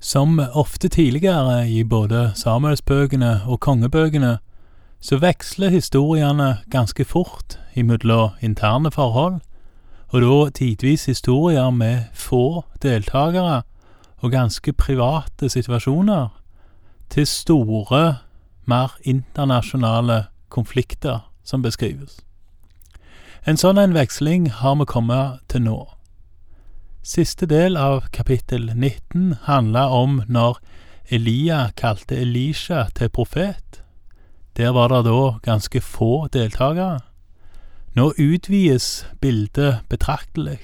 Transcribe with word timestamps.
Som 0.00 0.40
ofte 0.54 0.88
tidligere 0.88 1.68
i 1.68 1.84
både 1.84 2.32
Samuelsbøkene 2.34 3.42
og 3.46 3.60
kongebøkene, 3.60 4.38
så 5.00 5.18
veksler 5.18 5.68
historiene 5.68 6.58
ganske 6.70 7.04
fort 7.04 7.58
imellom 7.74 8.30
interne 8.40 8.90
forhold, 8.90 9.40
og 10.08 10.22
da 10.22 10.50
tidvis 10.50 11.04
historier 11.04 11.70
med 11.70 12.02
få 12.14 12.64
deltakere 12.82 13.62
og 14.18 14.30
ganske 14.30 14.72
private 14.72 15.48
situasjoner, 15.48 16.28
til 17.10 17.26
store, 17.26 18.16
mer 18.66 18.96
internasjonale 19.02 20.24
konflikter 20.48 21.18
som 21.44 21.62
beskrives. 21.62 22.20
En 23.46 23.56
sånn 23.56 23.78
en 23.78 23.94
veksling 23.96 24.50
har 24.52 24.74
vi 24.76 24.84
kommet 24.84 25.40
til 25.48 25.62
nå. 25.64 25.97
Siste 27.02 27.46
del 27.46 27.76
av 27.76 28.00
kapittel 28.10 28.72
19 28.74 29.34
handla 29.42 29.86
om 29.88 30.22
når 30.28 30.58
Elia 31.10 31.70
kalte 31.76 32.16
Elisha 32.18 32.88
til 32.94 33.08
profet. 33.08 33.82
Der 34.56 34.72
var 34.74 34.88
det 34.88 35.04
da 35.06 35.38
ganske 35.42 35.80
få 35.80 36.26
deltakere. 36.26 37.00
Nå 37.94 38.12
utvides 38.18 39.06
bildet 39.20 39.80
betraktelig, 39.88 40.58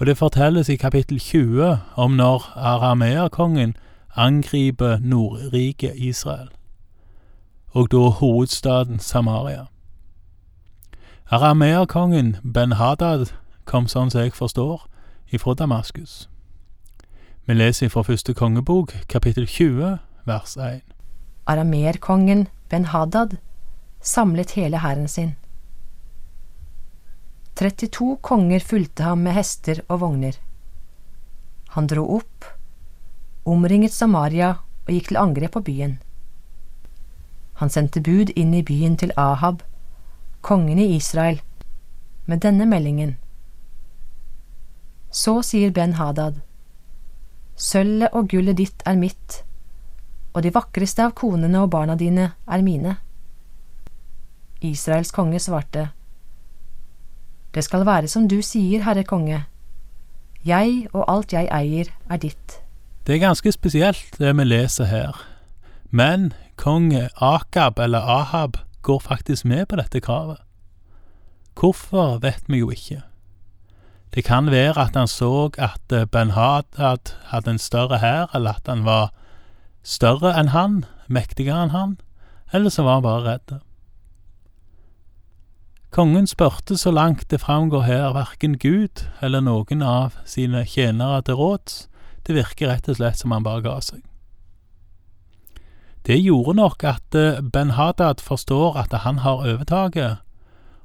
og 0.00 0.06
det 0.06 0.18
fortelles 0.18 0.68
i 0.68 0.76
kapittel 0.76 1.20
20 1.20 1.78
om 1.96 2.16
når 2.16 2.52
arameerkongen 2.56 3.76
angriper 4.16 4.98
Nordriket 4.98 5.92
Israel, 5.96 6.48
og 7.68 7.92
da 7.92 8.08
hovedstaden 8.18 8.98
Samaria. 8.98 9.66
Arameerkongen 11.30 12.36
Ben-Hadad 12.54 13.26
kom, 13.64 13.86
sånn 13.88 14.10
som 14.10 14.20
jeg 14.20 14.34
forstår, 14.34 14.88
ifra 15.30 15.54
Damaskus. 15.54 16.28
Vi 17.44 17.54
leser 17.54 17.88
fra 17.88 18.02
første 18.02 18.34
kongebok, 18.34 18.94
kapittel 19.08 19.46
20, 19.46 19.98
vers 20.24 20.56
1. 20.56 20.80
Arameerkongen 21.46 22.46
Ben-Hadad 22.70 23.36
samlet 24.00 24.50
hele 24.50 24.78
hæren 24.78 25.08
sin. 25.08 25.34
32 27.54 28.16
konger 28.20 28.60
fulgte 28.60 29.02
ham 29.02 29.18
med 29.18 29.32
hester 29.36 29.80
og 29.88 30.00
vogner. 30.00 30.38
Han 31.76 31.86
dro 31.86 32.06
opp, 32.16 32.44
omringet 33.44 33.92
Samaria 33.92 34.54
og 34.86 34.90
gikk 34.90 35.12
til 35.12 35.20
angrep 35.20 35.54
på 35.54 35.62
byen. 35.68 35.98
Han 37.60 37.70
sendte 37.70 38.02
bud 38.02 38.32
inn 38.34 38.54
i 38.54 38.64
byen 38.66 38.96
til 38.98 39.12
Ahab, 39.16 39.62
kongen 40.42 40.78
i 40.78 40.96
Israel, 40.96 41.40
med 42.26 42.42
denne 42.42 42.66
meldingen. 42.66 43.16
Så 45.14 45.38
sier 45.46 45.70
Ben-Hadad, 45.70 46.40
Sølvet 47.54 48.10
og 48.18 48.32
gullet 48.32 48.58
ditt 48.58 48.82
er 48.82 48.96
mitt, 48.98 49.44
og 50.34 50.42
de 50.42 50.50
vakreste 50.50 51.04
av 51.06 51.12
konene 51.14 51.60
og 51.62 51.70
barna 51.70 51.94
dine 51.94 52.32
er 52.50 52.64
mine. 52.66 52.96
Israels 54.64 55.12
konge 55.14 55.38
svarte, 55.38 55.88
Det 57.54 57.62
skal 57.64 57.86
være 57.86 58.08
som 58.08 58.26
du 58.28 58.40
sier, 58.42 58.82
herre 58.82 59.04
konge. 59.04 59.44
Jeg 60.44 60.88
og 60.92 61.04
alt 61.06 61.32
jeg 61.32 61.46
eier, 61.46 61.86
er 62.10 62.18
ditt. 62.18 62.58
Det 63.06 63.14
er 63.14 63.22
ganske 63.22 63.52
spesielt, 63.52 64.18
det 64.18 64.34
vi 64.36 64.44
leser 64.44 64.84
her. 64.84 65.22
Men 65.90 66.32
kong 66.56 66.90
Akab, 67.20 67.78
eller 67.78 68.02
Ahab, 68.02 68.56
går 68.82 68.98
faktisk 68.98 69.44
med 69.44 69.66
på 69.66 69.76
dette 69.76 70.00
kravet. 70.00 70.42
Hvorfor 71.54 72.18
vet 72.18 72.42
vi 72.48 72.58
jo 72.58 72.70
ikke. 72.70 73.02
Det 74.14 74.22
kan 74.24 74.50
være 74.50 74.78
at 74.78 74.94
han 74.94 75.08
så 75.10 75.50
at 75.58 76.10
Ben-Hadad 76.10 77.14
hadde 77.32 77.50
en 77.50 77.58
større 77.58 77.98
hær, 77.98 78.30
eller 78.34 78.60
at 78.60 78.68
han 78.70 78.84
var 78.86 79.10
større 79.82 80.30
enn 80.38 80.52
han, 80.54 80.84
mektigere 81.10 81.64
enn 81.66 81.74
han, 81.74 81.96
eller 82.52 82.70
så 82.70 82.84
var 82.86 83.00
han 83.00 83.02
bare 83.02 83.24
redd. 83.24 83.56
Kongen 85.90 86.26
spurte 86.26 86.76
så 86.78 86.90
langt 86.90 87.30
det 87.30 87.40
framgår 87.40 87.82
her 87.86 88.12
hverken 88.14 88.54
Gud 88.58 89.02
eller 89.22 89.42
noen 89.42 89.82
av 89.82 90.14
sine 90.26 90.64
tjenere 90.66 91.20
til 91.22 91.38
råds, 91.38 91.88
det 92.26 92.38
virker 92.38 92.70
rett 92.70 92.88
og 92.88 92.98
slett 92.98 93.18
som 93.18 93.34
han 93.34 93.44
bare 93.46 93.62
ga 93.66 93.76
seg. 93.82 94.00
Det 96.06 96.20
gjorde 96.20 96.54
nok 96.54 96.86
at 96.86 97.18
Ben-Hadad 97.52 98.22
forstår 98.22 98.78
at 98.78 98.94
han 99.02 99.18
har 99.26 99.42
overtaket, 99.42 100.22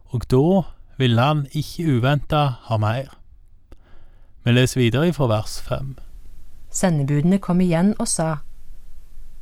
og 0.09 0.25
da 0.33 0.65
ville 0.97 1.21
han 1.21 1.47
ikke 1.53 1.99
uventa 1.99 2.43
ha 2.65 2.77
mer. 2.77 3.18
Vi 4.49 4.53
leser 4.53 4.79
videre 4.81 5.13
fra 5.13 5.27
vers 5.29 5.59
fem. 5.61 5.91
Sendebudene 6.73 7.37
kom 7.37 7.59
igjen 7.61 7.91
og 7.99 8.07
sa, 8.09 8.39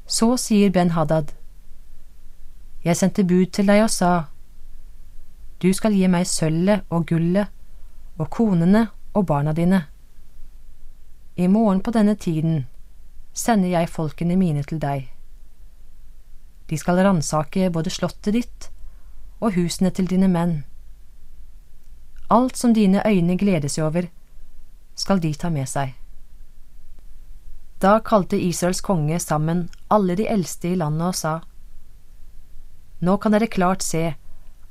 Så 0.06 0.36
sier 0.36 0.70
Ben-Hadad, 0.70 1.32
Jeg 2.84 2.98
sendte 2.98 3.24
bud 3.24 3.46
til 3.56 3.70
deg 3.72 3.86
og 3.86 3.90
sa, 3.90 4.26
Du 5.64 5.72
skal 5.74 5.96
gi 5.96 6.10
meg 6.12 6.28
sølvet 6.28 6.84
og 6.90 7.06
gullet 7.08 7.48
og 8.18 8.30
konene 8.30 8.90
og 9.14 9.26
barna 9.26 9.54
dine. 9.54 9.86
I 11.38 11.48
morgen 11.48 11.80
på 11.82 11.92
denne 11.92 12.16
tiden 12.16 12.66
sender 13.34 13.70
jeg 13.70 13.90
folkene 13.90 14.36
mine 14.36 14.64
til 14.64 14.82
deg. 14.84 15.08
De 16.70 16.78
skal 16.78 17.00
ransake 17.00 17.72
både 17.72 17.96
slottet 17.96 18.34
ditt 18.34 18.70
og 19.40 19.56
husene 19.56 19.90
til 19.90 20.12
dine 20.12 20.28
menn. 20.28 20.66
Alt 22.30 22.58
som 22.58 22.74
dine 22.74 23.08
øyne 23.08 23.38
gleder 23.38 23.72
seg 23.72 23.88
over, 23.88 24.12
skal 24.98 25.22
de 25.22 25.32
ta 25.38 25.52
med 25.54 25.70
seg. 25.70 25.94
Da 27.80 28.00
kalte 28.02 28.40
Israels 28.42 28.82
konge 28.82 29.20
sammen 29.22 29.68
alle 29.94 30.16
de 30.18 30.26
eldste 30.28 30.72
i 30.74 30.80
landet 30.80 31.12
og 31.12 31.16
sa, 31.16 31.36
Nå 33.00 33.18
kan 33.22 33.36
dere 33.36 33.50
klart 33.54 33.86
se 33.86 34.16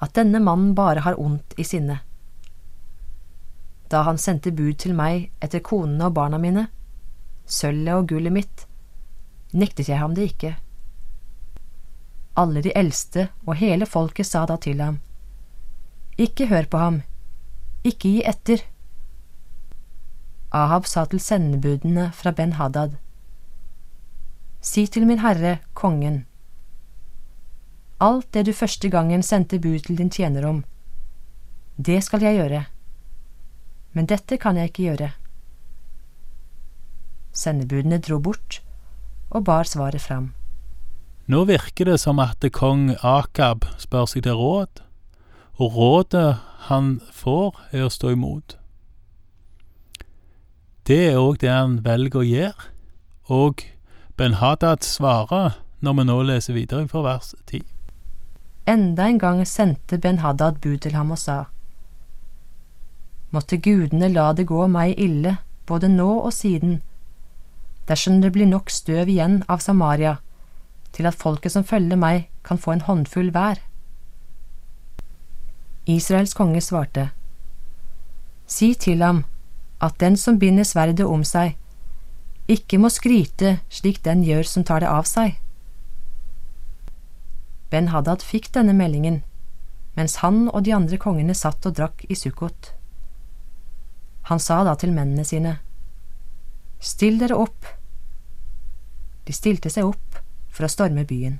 at 0.03 0.15
denne 0.19 0.41
mannen 0.43 0.75
bare 0.75 1.05
har 1.07 1.21
ondt 1.23 1.55
i 1.57 1.65
sinne. 1.65 2.01
Da 3.87 4.03
han 4.03 4.19
sendte 4.19 4.51
bud 4.51 4.75
til 4.83 4.97
meg 4.99 5.31
etter 5.39 5.63
konene 5.63 6.09
og 6.09 6.17
barna 6.19 6.41
mine, 6.43 6.67
sølvet 7.47 7.95
og 7.95 8.09
gullet 8.11 8.35
mitt, 8.35 8.67
nektet 9.55 9.93
jeg 9.93 10.03
ham 10.03 10.17
det 10.19 10.33
ikke. 10.33 10.57
Alle 12.37 12.65
de 12.67 12.75
eldste 12.75 13.29
og 13.47 13.55
hele 13.63 13.87
folket 13.87 14.27
sa 14.27 14.43
da 14.51 14.59
til 14.59 14.83
ham, 14.83 14.99
Ikke 16.19 16.49
hør 16.51 16.67
på 16.67 16.79
ham, 16.79 17.03
ikke 17.85 18.09
gi 18.09 18.23
etter. 18.27 18.65
Ahab 20.57 20.87
sa 20.89 21.05
til 21.11 21.21
sendebudene 21.21 22.11
fra 22.17 22.33
Ben-Hadad, 22.33 22.97
Si 24.67 24.87
til 24.91 25.05
min 25.07 25.21
herre, 25.23 25.59
kongen, 25.79 26.25
alt 28.01 28.27
det 28.35 28.47
du 28.49 28.53
første 28.53 28.89
gangen 28.91 29.23
sendte 29.23 29.61
bud 29.63 29.79
til 29.85 29.99
din 30.01 30.11
tjener 30.11 30.49
om, 30.49 30.65
det 31.77 32.01
skal 32.05 32.25
jeg 32.25 32.41
gjøre, 32.41 32.65
men 33.93 34.09
dette 34.11 34.39
kan 34.43 34.57
jeg 34.57 34.73
ikke 34.73 34.89
gjøre. 34.89 35.11
Sendebudene 37.37 38.01
dro 38.01 38.19
bort 38.19 38.61
og 39.31 39.45
bar 39.45 39.69
svaret 39.69 40.01
fram. 40.01 40.33
Nå 41.27 41.45
virker 41.45 41.93
det 41.93 42.01
som 42.01 42.21
at 42.23 42.45
kong 42.53 42.95
Akab 43.03 43.65
spør 43.83 44.07
seg 44.11 44.27
til 44.27 44.39
råd, 44.39 44.83
og 45.57 45.75
rådet 45.79 46.37
han 46.69 46.97
får, 47.13 47.57
er 47.73 47.87
å 47.87 47.93
stå 47.93 48.13
imot. 48.15 48.59
Det 50.87 51.01
er 51.09 51.17
òg 51.19 51.41
det 51.43 51.51
han 51.51 51.81
velger 51.83 52.21
å 52.21 52.27
gjøre, 52.27 52.67
og 53.27 53.65
Ben-Hadad 54.15 54.87
svarer 54.87 55.57
når 55.83 55.97
vi 55.99 56.05
nå 56.07 56.19
leser 56.29 56.55
videre 56.55 56.87
fra 56.93 57.03
vers 57.03 57.33
10. 57.51 57.65
Enda 58.71 59.09
en 59.11 59.19
gang 59.19 59.43
sendte 59.51 59.99
Ben-Hadad 59.99 60.63
bud 60.63 60.85
til 60.87 60.95
ham 60.95 61.11
og 61.11 61.19
sa, 61.19 61.41
Måtte 63.35 63.59
gudene 63.59 64.13
la 64.15 64.31
det 64.33 64.47
gå 64.47 64.63
meg 64.71 64.95
ille, 64.95 65.41
både 65.67 65.91
nå 65.91 66.09
og 66.21 66.31
siden, 66.33 66.79
dersom 67.91 68.23
det 68.23 68.31
blir 68.33 68.47
nok 68.47 68.71
støv 68.71 69.11
igjen 69.11 69.41
av 69.51 69.67
Samaria, 69.67 70.21
til 70.95 71.11
at 71.11 71.19
folket 71.19 71.59
som 71.59 71.67
følger 71.67 71.99
meg, 71.99 72.29
kan 72.47 72.63
få 72.63 72.77
en 72.79 72.87
håndfull 72.87 73.35
hver. 73.35 73.59
Israels 75.91 76.35
konge 76.39 76.63
svarte, 76.63 77.11
Si 78.47 78.77
til 78.79 79.03
ham 79.03 79.25
at 79.83 79.99
den 80.01 80.17
som 80.17 80.39
binder 80.39 80.65
sverdet 80.65 81.07
om 81.07 81.25
seg, 81.25 81.57
ikke 82.49 82.79
må 82.79 82.91
skryte 82.93 83.59
slik 83.69 84.03
den 84.07 84.23
gjør 84.25 84.47
som 84.47 84.65
tar 84.65 84.85
det 84.85 84.91
av 84.91 85.09
seg. 85.09 85.37
Ben 87.71 87.91
Haddad 87.91 88.23
fikk 88.23 88.53
denne 88.55 88.77
meldingen 88.77 89.23
mens 89.97 90.19
han 90.21 90.45
og 90.51 90.67
de 90.67 90.75
andre 90.77 90.99
kongene 91.01 91.35
satt 91.35 91.65
og 91.65 91.79
drakk 91.79 92.05
i 92.13 92.17
Sukkot. 92.19 92.75
Han 94.29 94.43
sa 94.43 94.61
da 94.67 94.75
til 94.77 94.93
mennene 94.93 95.25
sine, 95.25 95.59
Still 96.77 97.17
dere 97.17 97.39
opp. 97.41 97.65
De 99.25 99.33
stilte 99.33 99.73
seg 99.73 99.89
opp 99.89 100.19
for 100.53 100.67
å 100.67 100.71
storme 100.71 101.07
byen. 101.09 101.39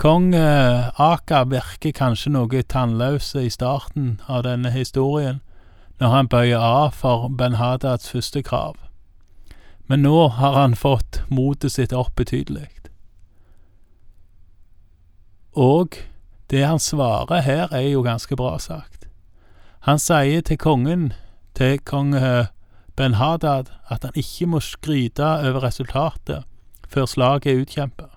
Kong 0.00 0.30
Aka 0.32 1.42
virker 1.50 1.92
kanskje 1.92 2.32
noe 2.32 2.62
tannløs 2.64 3.34
i 3.36 3.50
starten 3.52 4.16
av 4.26 4.46
denne 4.46 4.72
historien, 4.72 5.42
når 5.98 6.08
han 6.14 6.28
bøyer 6.28 6.62
av 6.62 6.92
for 6.94 7.28
Ben-Hadads 7.28 8.10
første 8.10 8.42
krav. 8.42 8.76
men 9.88 10.02
nå 10.02 10.28
har 10.28 10.52
han 10.52 10.76
fått 10.76 11.22
motet 11.32 11.72
sitt 11.72 11.92
opp 11.96 12.12
betydelig. 12.16 12.68
Og 15.56 15.96
det 16.52 16.62
han 16.64 16.78
svarer 16.78 17.40
her, 17.42 17.72
er 17.72 17.88
jo 17.88 18.04
ganske 18.04 18.36
bra 18.36 18.58
sagt. 18.58 19.08
Han 19.88 19.98
sier 19.98 20.44
til 20.44 20.60
kongen, 20.60 21.12
til 21.54 21.80
kong 21.80 22.14
Ben-Hadad, 22.96 23.72
at 23.88 24.04
han 24.04 24.14
ikke 24.14 24.46
må 24.46 24.60
skryte 24.60 25.24
over 25.24 25.64
resultatet 25.64 26.44
før 26.88 27.06
slaget 27.06 27.52
er 27.52 27.64
utkjempet. 27.64 28.12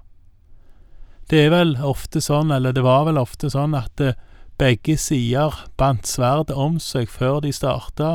Det 1.30 1.46
er 1.46 1.50
vel 1.52 1.74
ofte 1.84 2.22
sånn, 2.22 2.52
eller 2.52 2.76
det 2.76 2.84
var 2.84 3.08
vel 3.08 3.20
ofte 3.20 3.50
sånn, 3.52 3.76
at 3.76 4.00
begge 4.62 4.98
sider 4.98 5.56
bandt 5.78 6.06
sverdet 6.06 6.54
om 6.54 6.76
seg 6.78 7.10
før 7.10 7.40
de 7.42 7.50
starta, 7.50 8.10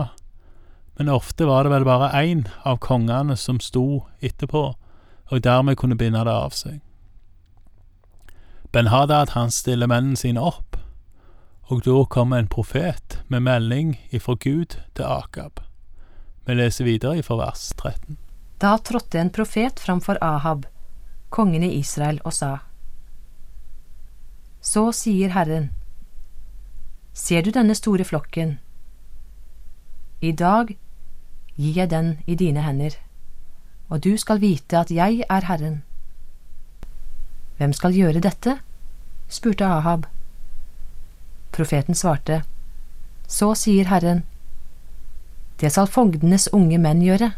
men 0.94 1.08
ofte 1.10 1.46
var 1.48 1.66
det 1.66 1.72
vel 1.72 1.87
bare 1.88 2.12
én 2.22 2.44
av 2.62 2.78
kongene 2.84 3.34
som 3.37 3.58
sto 3.58 4.04
etterpå, 4.22 4.60
og 5.26 5.43
dermed 5.43 5.75
kunne 5.81 5.98
binde 5.98 6.22
det 6.22 6.34
av 6.46 6.54
seg. 6.54 6.78
Ben-Hadad 8.70 9.32
han 9.34 9.50
stiller 9.50 9.90
mennene 9.90 10.19
sine 10.20 10.43
opp, 10.43 10.78
og 11.66 11.82
da 11.82 12.04
kommer 12.14 12.38
en 12.38 12.50
profet 12.52 13.19
med 13.26 13.42
melding 13.42 13.96
ifra 14.14 14.37
Gud 14.38 14.76
til 14.94 15.02
Akab. 15.02 15.58
Vi 16.46 16.54
leser 16.54 16.87
videre 16.87 17.19
ifra 17.19 17.40
vers 17.40 17.72
13. 17.75 18.20
Da 18.62 18.76
trådte 18.78 19.19
en 19.19 19.32
profet 19.34 19.82
framfor 19.82 20.22
Ahab, 20.22 20.62
kongen 21.28 21.66
i 21.66 21.72
Israel, 21.81 22.22
og 22.22 22.38
sa. 22.38 22.52
Så 24.62 24.92
sier 24.94 25.34
Herren, 25.34 25.72
ser 27.16 27.42
du 27.42 27.50
denne 27.50 27.74
store 27.74 28.04
flokken? 28.04 28.58
I 30.20 30.32
dag 30.32 30.76
gir 31.56 31.78
jeg 31.80 31.90
den 31.90 32.18
i 32.26 32.34
dine 32.34 32.62
hender, 32.62 32.98
og 33.88 34.04
du 34.04 34.16
skal 34.20 34.40
vite 34.40 34.78
at 34.78 34.92
jeg 34.92 35.24
er 35.28 35.48
Herren. 35.48 35.82
Hvem 37.56 37.72
skal 37.72 37.96
gjøre 37.96 38.20
dette? 38.20 38.58
spurte 39.28 39.64
Ahab. 39.64 40.06
Profeten 41.52 41.94
svarte, 41.94 42.42
Så 43.28 43.54
sier 43.54 43.88
Herren, 43.88 44.22
det 45.60 45.72
skal 45.72 45.86
fogdenes 45.86 46.48
unge 46.52 46.78
menn 46.78 47.00
gjøre. 47.02 47.32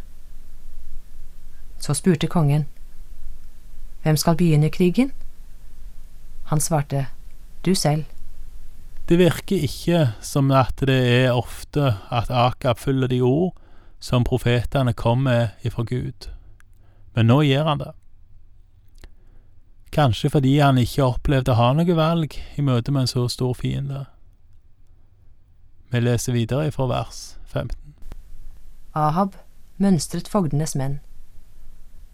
Så 1.79 1.95
spurte 1.95 2.27
kongen, 2.27 2.67
Hvem 4.03 4.17
skal 4.17 4.37
begynne 4.37 4.71
krigen? 4.71 5.13
Han 6.45 6.61
svarte, 6.61 7.07
Du 7.65 7.75
selv. 7.75 8.05
Det 9.09 9.17
virker 9.17 9.63
ikke 9.65 10.01
som 10.21 10.51
at 10.53 10.83
det 10.85 10.99
er 11.25 11.33
ofte 11.33 11.95
at 12.13 12.29
Akab 12.29 12.79
følger 12.79 13.09
de 13.09 13.21
ord 13.25 13.55
som 14.01 14.25
profetene 14.25 14.93
kom 14.93 15.25
med 15.25 15.49
ifra 15.65 15.83
Gud, 15.83 16.29
men 17.17 17.27
nå 17.27 17.41
gjør 17.43 17.65
han 17.71 17.81
det. 17.81 17.95
Kanskje 19.93 20.31
fordi 20.31 20.59
han 20.59 20.79
ikke 20.79 21.07
opplevde 21.07 21.55
å 21.55 21.59
ha 21.59 21.71
noe 21.73 21.97
valg 21.97 22.37
i 22.61 22.63
møte 22.63 22.93
med 22.93 23.07
en 23.07 23.11
så 23.15 23.25
stor 23.33 23.57
fiende. 23.57 24.05
Vi 25.89 26.05
leser 26.05 26.37
videre 26.37 26.69
ifra 26.69 26.87
vers 26.93 27.39
15. 27.49 27.95
Ahab 28.93 29.41
mønstret 29.81 30.29
fogdenes 30.29 30.77
menn. 30.77 31.01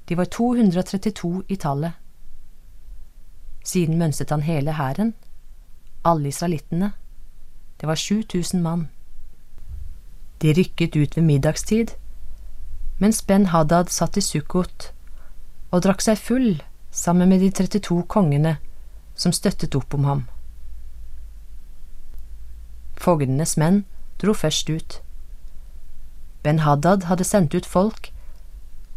De 0.06 0.14
var 0.14 0.30
232 0.30 1.42
i 1.48 1.56
tallet. 1.56 1.98
Siden 3.64 3.98
mønstret 3.98 4.30
han 4.30 4.46
hele 4.46 4.76
hæren, 4.78 5.14
alle 6.04 6.28
israelittene. 6.28 6.92
Det 7.80 7.86
var 7.88 7.94
7000 7.96 8.62
mann. 8.62 8.88
De 10.42 10.52
rykket 10.52 10.96
ut 10.96 11.16
ved 11.16 11.24
middagstid, 11.24 11.96
mens 12.98 13.22
Ben 13.22 13.46
Hadad 13.46 13.90
satt 13.90 14.16
i 14.16 14.20
Sukkot 14.20 14.92
og 15.70 15.82
drakk 15.82 16.04
seg 16.04 16.18
full 16.18 16.62
sammen 16.90 17.28
med 17.28 17.40
de 17.40 17.50
32 17.50 18.02
kongene 18.06 18.56
som 19.14 19.32
støttet 19.32 19.74
opp 19.74 19.94
om 19.94 20.04
ham. 20.04 20.22
Fogdenes 22.96 23.56
menn 23.56 23.84
dro 24.22 24.34
først 24.34 24.70
ut. 24.70 25.00
Ben 26.42 26.60
Hadad 26.62 27.08
hadde 27.10 27.24
sendt 27.24 27.54
ut 27.54 27.66
folk, 27.66 28.12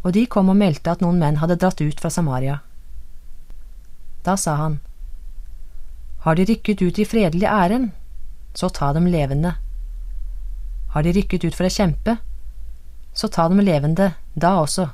og 0.02 0.14
de 0.14 0.26
kom 0.26 0.48
og 0.48 0.56
meldte 0.56 0.92
at 0.92 1.02
noen 1.02 1.18
menn 1.18 1.40
hadde 1.42 1.58
dratt 1.58 1.80
ut 1.80 2.00
fra 2.00 2.10
Samaria. 2.10 2.60
Da 4.24 4.36
sa 4.36 4.54
han, 4.60 4.78
Har 6.24 6.34
de 6.34 6.44
rykket 6.44 6.82
ut 6.82 6.98
i 6.98 7.06
fredelig 7.06 7.46
ærend, 7.46 7.90
så 8.54 8.68
ta 8.68 8.92
dem 8.92 9.06
levende. 9.06 9.54
Har 10.90 11.02
de 11.02 11.12
rykket 11.14 11.44
ut 11.44 11.54
for 11.54 11.68
å 11.68 11.72
kjempe, 11.72 12.16
så 13.14 13.28
ta 13.28 13.48
dem 13.48 13.62
levende 13.62 14.12
da 14.34 14.56
også. 14.62 14.88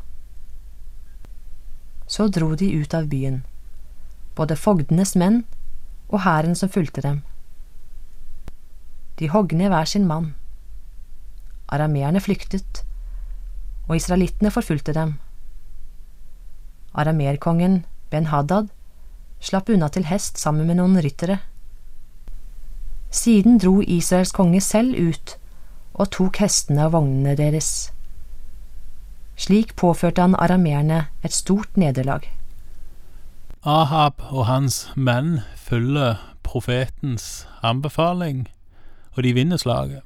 Så 2.06 2.28
dro 2.28 2.52
de 2.54 2.68
ut 2.76 2.94
av 2.94 3.08
byen, 3.08 3.42
både 4.36 4.56
fogdenes 4.56 5.14
menn 5.16 5.44
og 6.10 6.20
hæren 6.26 6.54
som 6.58 6.68
fulgte 6.68 7.00
dem. 7.04 7.22
De 9.18 9.30
hogg 9.32 9.54
ned 9.56 9.72
hver 9.72 9.88
sin 9.88 10.06
mann. 10.06 10.34
Arameerne 11.72 12.20
flyktet, 12.20 12.84
og 13.88 13.96
israelittene 13.96 14.52
forfulgte 14.52 14.92
dem. 14.92 15.16
Aramerkongen 16.94 17.84
Ben-Hadad 18.10 18.68
slapp 19.44 19.68
unna 19.68 19.90
til 19.92 20.06
hest 20.08 20.40
sammen 20.40 20.66
med 20.68 20.80
noen 20.80 20.96
ryttere. 21.04 21.38
Siden 23.14 23.60
dro 23.62 23.78
Israels 23.80 24.32
konge 24.34 24.60
selv 24.64 24.96
ut 24.98 25.36
og 25.94 26.10
tok 26.16 26.40
hestene 26.42 26.88
og 26.88 26.96
vognene 26.96 27.36
deres. 27.38 27.92
Slik 29.36 29.74
påførte 29.76 30.22
han 30.22 30.34
arameerne 30.38 31.04
et 31.22 31.34
stort 31.34 31.76
nederlag. 31.76 32.26
Ahab 33.64 34.20
og 34.30 34.46
hans 34.46 34.88
menn 34.96 35.40
følger 35.56 36.18
profetens 36.42 37.46
anbefaling, 37.62 38.48
og 39.14 39.22
de 39.22 39.32
vinner 39.32 39.56
slaget. 39.56 40.02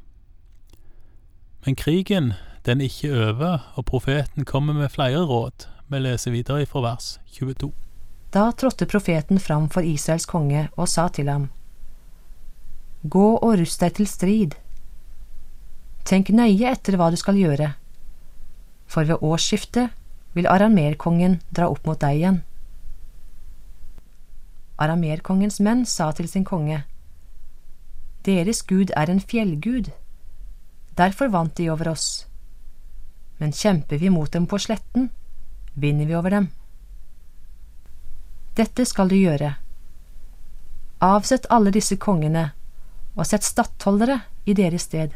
Men 1.66 1.76
krigen 1.76 2.32
den 2.66 2.80
ikke 2.80 3.10
over, 3.28 3.72
og 3.74 3.84
profeten 3.84 4.44
kommer 4.44 4.72
med 4.72 4.88
flere 4.88 5.24
råd. 5.24 5.66
Vi 5.88 5.98
leser 5.98 6.30
videre 6.30 6.66
fra 6.66 6.80
vers 6.80 7.20
22. 7.32 7.72
Da 8.30 8.52
trådte 8.52 8.86
profeten 8.86 9.40
fram 9.40 9.68
for 9.72 9.82
Israels 9.82 10.26
konge 10.28 10.68
og 10.76 10.88
sa 10.88 11.08
til 11.08 11.28
ham, 11.32 11.48
Gå 13.02 13.28
og 13.36 13.54
rust 13.60 13.80
deg 13.80 13.94
til 13.96 14.08
strid. 14.10 14.56
Tenk 16.04 16.32
nøye 16.34 16.72
etter 16.72 16.98
hva 16.98 17.08
du 17.12 17.16
skal 17.20 17.38
gjøre, 17.38 17.70
for 18.90 19.08
ved 19.08 19.22
årsskiftet 19.22 19.94
vil 20.36 20.48
aramerkongen 20.50 21.38
dra 21.54 21.70
opp 21.72 21.86
mot 21.86 22.00
deg 22.00 22.18
igjen. 22.18 22.42
Aramerkongens 24.78 25.60
menn 25.64 25.86
sa 25.86 26.10
til 26.12 26.28
sin 26.28 26.44
konge, 26.44 26.82
Deres 28.26 28.60
gud 28.66 28.90
er 28.96 29.08
en 29.08 29.22
fjellgud, 29.24 29.88
derfor 30.98 31.30
vant 31.32 31.54
de 31.56 31.70
over 31.70 31.94
oss. 31.94 32.26
Men 33.38 33.54
kjemper 33.54 34.02
vi 34.02 34.10
mot 34.12 34.32
dem 34.32 34.46
på 34.50 34.58
sletten, 34.58 35.08
vinner 35.74 36.04
vi 36.04 36.16
over 36.18 36.34
dem. 36.34 36.50
Dette 38.58 38.82
skal 38.90 39.10
du 39.10 39.14
gjøre. 39.14 39.52
Avsett 41.04 41.46
alle 41.54 41.70
disse 41.70 41.94
kongene, 42.02 42.48
og 43.14 43.26
sett 43.28 43.46
stattholdere 43.46 44.16
i 44.50 44.54
deres 44.58 44.88
sted. 44.88 45.12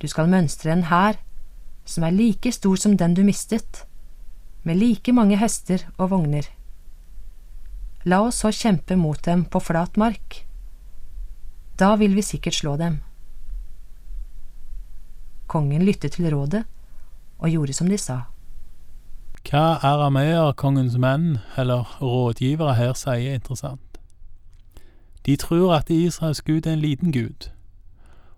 Du 0.00 0.08
skal 0.08 0.30
mønstre 0.32 0.72
en 0.72 0.86
hær 0.88 1.18
som 1.84 2.06
er 2.06 2.16
like 2.16 2.52
stor 2.56 2.80
som 2.80 2.96
den 2.96 3.16
du 3.18 3.20
mistet, 3.26 3.84
med 4.64 4.80
like 4.80 5.12
mange 5.12 5.36
hester 5.40 5.84
og 5.98 6.14
vogner. 6.14 6.48
La 8.08 8.22
oss 8.24 8.40
så 8.40 8.52
kjempe 8.54 8.96
mot 8.96 9.20
dem 9.24 9.44
på 9.44 9.60
flat 9.60 10.00
mark. 10.00 10.40
Da 11.76 11.94
vil 12.00 12.16
vi 12.16 12.24
sikkert 12.24 12.56
slå 12.56 12.78
dem. 12.80 13.00
Kongen 15.52 15.84
lyttet 15.84 16.16
til 16.16 16.30
rådet 16.32 16.64
og 17.40 17.52
gjorde 17.52 17.76
som 17.76 17.88
de 17.92 18.00
sa. 18.00 18.22
Hva 19.50 19.80
arameerkongens 19.82 20.94
menn, 21.02 21.40
eller 21.58 21.96
rådgivere, 21.98 22.76
her 22.78 22.92
sier, 22.94 23.32
er 23.32 23.40
interessant. 23.40 23.98
De 25.26 25.34
tror 25.36 25.72
at 25.74 25.90
Israels 25.90 26.42
gud 26.46 26.68
er 26.68 26.76
en 26.76 26.84
liten 26.84 27.10
gud, 27.10 27.48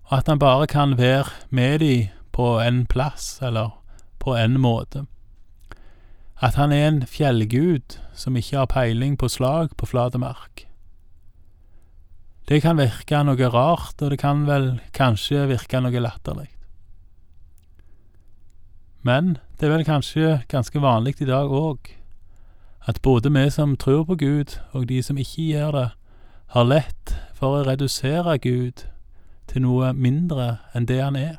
og 0.08 0.18
at 0.18 0.30
han 0.32 0.38
bare 0.38 0.66
kan 0.66 0.96
være 0.96 1.28
med 1.50 1.78
dem 1.78 2.06
på 2.32 2.46
en 2.60 2.86
plass, 2.86 3.42
eller 3.42 3.76
på 4.18 4.38
en 4.40 4.56
måte. 4.60 5.04
At 6.40 6.54
han 6.54 6.72
er 6.72 6.88
en 6.88 7.04
fjellgud 7.06 7.98
som 8.14 8.36
ikke 8.36 8.56
har 8.56 8.72
peiling 8.72 9.18
på 9.18 9.28
slag 9.28 9.76
på 9.76 9.86
flat 9.86 10.16
mark. 10.16 10.64
Det 12.48 12.62
kan 12.62 12.80
virke 12.80 13.20
noe 13.20 13.52
rart, 13.52 14.00
og 14.00 14.10
det 14.10 14.18
kan 14.18 14.46
vel 14.48 14.80
kanskje 14.96 15.44
virke 15.52 15.84
noe 15.84 16.00
latterlig. 16.08 16.48
Men 19.02 19.36
det 19.58 19.66
er 19.66 19.74
vel 19.76 19.84
kanskje 19.84 20.42
ganske 20.48 20.82
vanlig 20.82 21.20
i 21.20 21.28
dag 21.28 21.50
òg, 21.50 21.90
at 22.86 23.02
både 23.02 23.30
vi 23.32 23.50
som 23.50 23.76
tror 23.76 24.04
på 24.04 24.14
Gud, 24.18 24.58
og 24.72 24.88
de 24.88 25.02
som 25.02 25.18
ikke 25.18 25.42
gjør 25.42 25.70
det, 25.70 25.88
har 26.54 26.68
lett 26.68 27.16
for 27.34 27.58
å 27.58 27.64
redusere 27.66 28.38
Gud 28.38 28.84
til 29.48 29.62
noe 29.62 29.92
mindre 29.92 30.58
enn 30.74 30.86
det 30.86 31.00
han 31.02 31.16
er, 31.16 31.36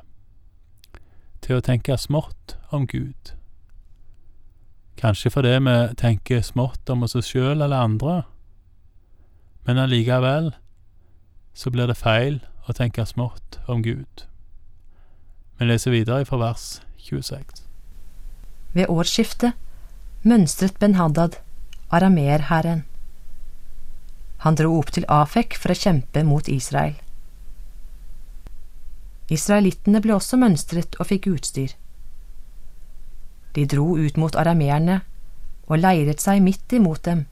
til 1.41 1.59
å 1.59 1.63
tenke 1.63 1.97
smått 1.97 2.57
om 2.71 2.87
Gud, 2.87 3.35
Kanskje 4.97 5.29
fordi 5.29 5.49
vi 5.59 5.95
tenker 5.99 6.41
smått 6.41 6.89
om 6.89 7.03
oss 7.03 7.17
sjøl 7.27 7.61
eller 7.61 7.75
andre, 7.75 8.21
men 9.65 9.77
allikevel 9.77 10.53
så 11.53 11.71
blir 11.73 11.89
det 11.89 11.97
feil 11.97 12.39
å 12.69 12.75
tenke 12.77 13.05
smått 13.05 13.59
om 13.67 13.83
Gud. 13.83 14.23
Vi 15.59 15.67
leser 15.67 15.91
videre 15.91 16.25
fra 16.25 16.39
vers 16.39 16.67
26. 17.03 17.63
Ved 18.73 18.89
årsskiftet 18.89 19.53
mønstret 20.23 20.79
Ben-Hadad 20.79 21.37
arameerhæren. 21.91 22.85
Han 24.43 24.55
dro 24.55 24.77
opp 24.79 24.91
til 24.95 25.05
Afek 25.11 25.57
for 25.59 25.73
å 25.73 25.77
kjempe 25.77 26.23
mot 26.27 26.47
Israel. 26.51 26.95
Israelittene 29.31 30.01
ble 30.03 30.15
også 30.15 30.39
mønstret 30.39 30.97
og 30.99 31.09
fikk 31.11 31.29
utstyr. 31.31 31.75
De 33.55 33.65
dro 33.69 33.93
ut 33.99 34.17
mot 34.19 34.35
arameerne 34.39 35.01
og 35.67 35.79
leiret 35.79 36.23
seg 36.23 36.41
midt 36.43 36.75
imot 36.75 37.03
dem, 37.05 37.25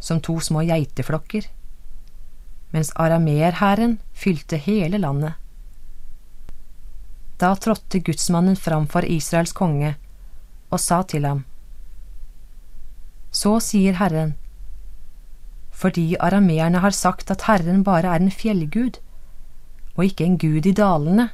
som 0.00 0.20
to 0.20 0.38
små 0.40 0.62
geiteflokker, 0.68 1.48
mens 2.72 2.92
arameerhæren 2.96 3.98
fylte 4.16 4.56
hele 4.56 5.00
landet. 5.02 5.36
Da 7.42 7.56
trådte 7.58 7.98
gudsmannen 7.98 8.56
fram 8.56 8.84
for 8.86 9.02
Israels 9.02 9.52
konge 9.52 9.96
og 10.70 10.80
sa 10.80 11.02
til 11.02 11.26
ham, 11.26 11.44
Så 13.32 13.58
sier 13.60 13.96
Herren, 13.98 14.34
fordi 15.70 16.16
arameerne 16.20 16.78
har 16.78 16.94
sagt 16.94 17.30
at 17.30 17.42
Herren 17.48 17.82
bare 17.84 18.14
er 18.14 18.20
en 18.20 18.30
fjellgud 18.30 19.00
og 19.96 20.04
ikke 20.04 20.24
en 20.24 20.38
gud 20.38 20.66
i 20.66 20.72
dalene, 20.72 21.30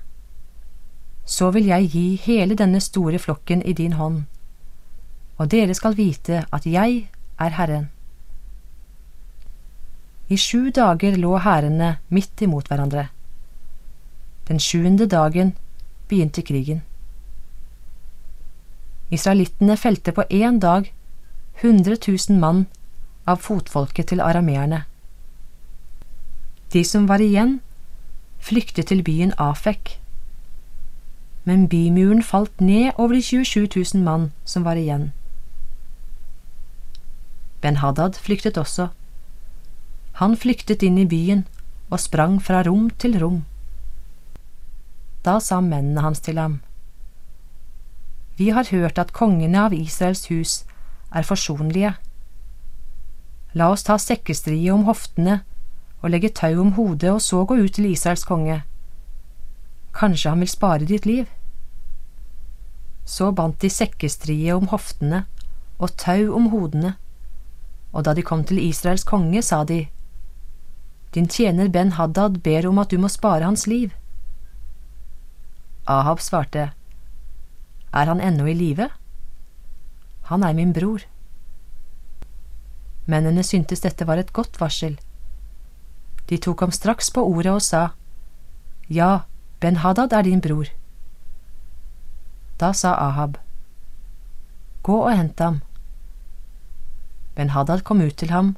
så 1.25 1.50
vil 1.50 1.67
jeg 1.67 1.91
gi 1.93 2.07
hele 2.17 2.55
denne 2.55 2.81
store 2.81 3.19
flokken 3.19 3.62
i 3.62 3.73
din 3.73 3.93
hånd, 3.93 4.25
og 5.37 5.50
dere 5.50 5.75
skal 5.75 5.97
vite 5.97 6.47
at 6.53 6.67
jeg 6.67 7.11
er 7.38 7.57
Herren. 7.61 7.91
I 10.29 10.37
sju 10.37 10.71
dager 10.71 11.17
lå 11.17 11.38
hærene 11.38 11.97
midt 12.09 12.43
imot 12.43 12.69
hverandre. 12.69 13.09
Den 14.49 14.61
sjuende 14.61 15.07
dagen 15.07 15.57
begynte 16.09 16.43
krigen. 16.43 16.83
Israelittene 19.11 19.77
felte 19.77 20.12
på 20.12 20.25
én 20.31 20.59
dag 20.61 20.93
100 21.62 21.97
000 22.09 22.38
mann 22.38 22.67
av 23.27 23.41
fotfolket 23.45 24.09
til 24.12 24.21
arameerne. 24.21 24.85
De 26.73 26.85
som 26.85 27.09
var 27.09 27.21
igjen, 27.25 27.61
flyktet 28.38 28.91
til 28.93 29.03
byen 29.03 29.33
Afek, 29.38 29.97
men 31.49 31.69
bymuren 31.69 32.23
falt 32.23 32.61
ned 32.61 32.93
over 32.97 33.17
de 33.17 33.23
27 33.23 33.69
000 33.95 34.05
mann 34.05 34.33
som 34.45 34.65
var 34.69 34.77
igjen. 34.77 35.12
Ben-Hadad 37.61 38.21
flyktet 38.21 38.59
også. 38.61 38.88
Han 40.21 40.37
flyktet 40.37 40.83
inn 40.83 40.99
i 40.99 41.09
byen 41.09 41.47
og 41.91 42.00
sprang 42.00 42.37
fra 42.43 42.62
rom 42.62 42.91
til 42.91 43.17
rom. 43.23 43.45
Da 45.25 45.38
sa 45.40 45.60
mennene 45.60 46.02
hans 46.02 46.20
til 46.20 46.38
ham, 46.38 46.60
Vi 48.38 48.50
har 48.50 48.70
hørt 48.70 48.98
at 48.98 49.12
kongene 49.12 49.58
av 49.58 49.75
Israels 49.75 50.28
hus 50.30 50.64
er 51.10 51.26
forsonlige. 51.26 51.94
La 53.54 53.70
oss 53.72 53.82
ta 53.82 53.96
sekkestriet 53.98 54.70
om 54.72 54.84
hoftene 54.87 55.40
og 56.02 56.12
legge 56.12 56.30
tau 56.30 56.60
om 56.62 56.72
hodet 56.76 57.10
og 57.10 57.22
så 57.22 57.42
gå 57.44 57.56
ut 57.58 57.75
til 57.75 57.90
Israels 57.90 58.25
konge. 58.25 58.62
Kanskje 59.98 60.30
han 60.30 60.44
vil 60.44 60.52
spare 60.52 60.87
ditt 60.87 61.06
liv? 61.06 61.26
Så 63.04 63.32
bandt 63.32 63.60
de 63.64 63.70
sekkestriet 63.72 64.54
om 64.54 64.68
hoftene 64.70 65.25
og 65.78 65.96
tau 65.96 66.34
om 66.37 66.50
hodene, 66.52 66.94
og 67.92 68.04
da 68.04 68.14
de 68.14 68.22
kom 68.22 68.44
til 68.44 68.60
Israels 68.62 69.04
konge, 69.04 69.42
sa 69.42 69.64
de, 69.64 69.87
Din 71.14 71.26
tjener 71.26 71.68
Ben 71.68 71.92
Haddad 71.96 72.42
ber 72.44 72.68
om 72.68 72.78
at 72.78 72.90
du 72.90 72.98
må 72.98 73.08
spare 73.08 73.44
hans 73.44 73.66
liv. 73.66 73.90
Ahab 75.88 76.21
svarte, 76.21 76.73
Er 77.92 78.07
han 78.07 78.21
ennå 78.21 78.47
i 78.47 78.54
live? 78.54 78.90
Han 80.28 80.42
er 80.45 80.52
min 80.52 80.73
bror. 80.73 81.00
Mennene 83.07 83.42
syntes 83.42 83.80
dette 83.80 84.04
var 84.04 84.21
et 84.21 84.33
godt 84.37 84.61
varsel. 84.61 84.99
De 86.28 86.37
tok 86.37 86.61
ham 86.61 86.73
straks 86.76 87.09
på 87.11 87.25
ordet 87.25 87.54
og 87.54 87.62
sa, 87.64 87.88
Ja, 88.88 89.25
Ben-Hadad 89.61 90.12
er 90.12 90.23
din 90.23 90.42
bror. 90.45 90.68
Da 92.61 92.73
sa 92.73 92.92
Ahab, 92.92 93.38
Gå 94.83 94.99
og 95.07 95.16
hent 95.16 95.40
ham. 95.40 95.62
Ben-Hadad 97.35 97.80
kom 97.83 98.00
ut 98.00 98.16
til 98.16 98.30
ham, 98.30 98.57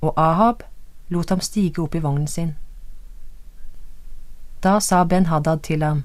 og 0.00 0.14
Ahab 0.16 0.62
lot 1.10 1.28
ham 1.30 1.40
stige 1.40 1.82
opp 1.82 1.94
i 1.94 2.00
vognen 2.00 2.26
sin. 2.26 2.54
Da 4.62 4.78
sa 4.80 5.04
Ben-Hadad 5.04 5.60
til 5.68 5.84
ham, 5.84 6.04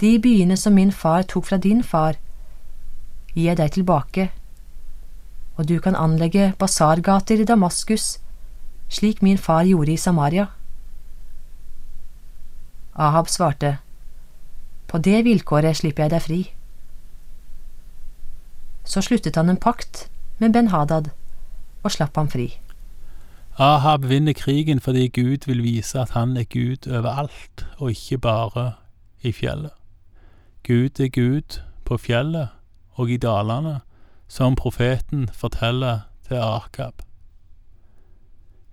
De 0.00 0.18
byene 0.18 0.56
som 0.56 0.74
min 0.74 0.92
far 0.92 1.22
tok 1.22 1.46
fra 1.46 1.56
din 1.56 1.82
far, 1.84 2.16
gir 3.34 3.50
jeg 3.50 3.56
deg 3.56 3.72
tilbake, 3.76 4.30
og 5.56 5.68
du 5.68 5.76
kan 5.80 5.96
anlegge 5.96 6.54
basargater 6.58 7.40
i 7.40 7.44
Damaskus 7.44 8.18
slik 8.90 9.22
min 9.22 9.38
far 9.38 9.62
gjorde 9.64 9.92
i 9.92 9.96
Samaria. 9.96 10.46
Ahab 12.94 13.28
svarte, 13.28 13.78
På 14.88 14.98
det 14.98 15.24
vilkåret 15.24 15.76
slipper 15.76 16.02
jeg 16.02 16.10
deg 16.10 16.22
fri. 16.22 16.40
Så 18.84 19.00
sluttet 19.06 19.36
han 19.36 19.48
en 19.48 19.56
pakt 19.56 20.08
med 20.38 20.52
Ben-Hadad 20.52 21.12
og 21.84 21.92
slapp 21.94 22.16
ham 22.16 22.28
fri. 22.28 22.48
Ahab 23.58 24.08
vinner 24.10 24.32
krigen 24.32 24.80
fordi 24.80 25.08
Gud 25.08 25.46
vil 25.46 25.62
vise 25.62 26.00
at 26.00 26.10
han 26.10 26.36
er 26.36 26.44
Gud 26.44 26.88
overalt, 26.88 27.66
og 27.78 27.90
ikke 27.90 28.18
bare 28.18 28.72
i 29.22 29.32
fjellet. 29.32 29.79
Gud 30.62 31.00
er 31.00 31.08
Gud 31.08 31.60
på 31.84 31.96
fjellet 31.96 32.48
og 32.92 33.10
i 33.10 33.16
dalene, 33.16 33.80
som 34.28 34.56
profeten 34.56 35.28
forteller 35.28 35.98
til 36.28 36.36
Akab. 36.36 37.02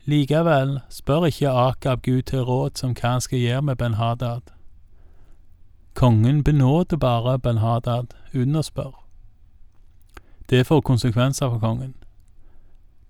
Likevel 0.05 0.79
spør 0.89 1.25
ikke 1.25 1.49
Akab 1.49 2.01
Gud 2.01 2.21
til 2.21 2.43
råd 2.43 2.77
som 2.79 2.93
hva 2.95 3.15
han 3.15 3.21
skal 3.21 3.39
gjøre 3.39 3.61
med 3.61 3.75
Ben-Hadad. 3.75 4.53
Kongen 5.93 6.43
benåder 6.43 6.97
bare 6.97 7.39
Ben-Hadad 7.39 8.13
uten 8.33 8.55
å 8.55 8.63
spørre. 8.63 9.03
Det 10.49 10.67
får 10.67 10.81
konsekvenser 10.81 11.49
for 11.49 11.59
kongen. 11.59 11.95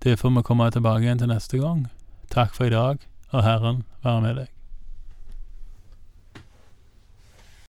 Det 0.02 0.18
får 0.18 0.30
vi 0.30 0.42
komme 0.42 0.70
tilbake 0.70 1.06
igjen 1.06 1.18
til 1.18 1.30
neste 1.30 1.58
gang. 1.58 1.86
Takk 2.30 2.54
for 2.54 2.66
i 2.66 2.74
dag, 2.74 2.98
og 3.30 3.42
Herren 3.42 3.84
være 4.02 4.20
med 4.20 4.36
deg. 4.42 4.57